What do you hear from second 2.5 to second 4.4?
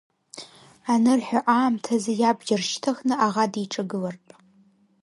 шьҭыхны аӷа диҿагылартә.